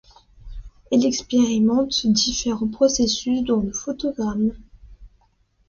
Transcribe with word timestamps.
Elle 0.91 1.05
expérimente 1.05 2.07
différents 2.07 2.67
processus 2.67 3.43
dont 3.43 3.59
le 3.61 3.71
photogramme. 3.71 4.51